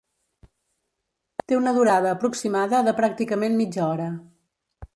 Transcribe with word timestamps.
Té 1.51 1.59
una 1.59 1.73
durada 1.75 2.09
aproximada 2.13 2.81
de 2.89 2.97
pràcticament 3.01 3.61
mitja 3.61 3.87
hora. 3.93 4.09